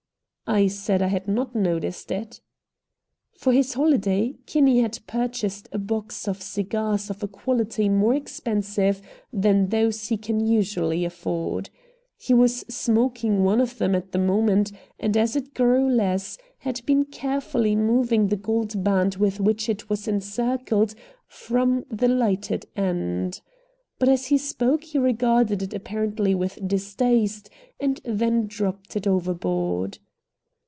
I 0.53 0.67
said 0.67 1.01
I 1.01 1.07
had 1.07 1.29
not 1.29 1.55
noticed 1.55 2.11
it. 2.11 2.41
For 3.31 3.53
his 3.53 3.75
holiday 3.75 4.35
Kinney 4.45 4.81
had 4.81 4.99
purchased 5.07 5.69
a 5.71 5.77
box 5.79 6.27
of 6.27 6.41
cigars 6.41 7.09
of 7.09 7.23
a 7.23 7.27
quality 7.29 7.87
more 7.87 8.13
expensive 8.13 9.01
than 9.31 9.69
those 9.69 10.09
he 10.09 10.17
can 10.17 10.41
usually 10.45 11.05
afford. 11.05 11.69
He 12.17 12.33
was 12.33 12.65
smoking 12.67 13.45
one 13.45 13.61
of 13.61 13.77
them 13.77 13.95
at 13.95 14.11
the 14.11 14.17
moment, 14.19 14.73
and, 14.99 15.15
as 15.15 15.37
it 15.37 15.53
grew 15.53 15.89
less, 15.89 16.37
had 16.57 16.85
been 16.85 17.05
carefully 17.05 17.73
moving 17.77 18.27
the 18.27 18.35
gold 18.35 18.83
band 18.83 19.15
with 19.15 19.39
which 19.39 19.69
it 19.69 19.89
was 19.89 20.05
encircled 20.05 20.93
from 21.29 21.85
the 21.89 22.09
lighted 22.09 22.65
end. 22.75 23.39
But 23.99 24.09
as 24.09 24.25
he 24.25 24.37
spoke 24.37 24.83
he 24.83 24.97
regarded 24.99 25.63
it 25.63 25.73
apparently 25.73 26.35
with 26.35 26.67
distaste, 26.67 27.49
and 27.79 28.01
then 28.03 28.47
dropped 28.47 28.97
it 28.97 29.07
overboard. 29.07 29.99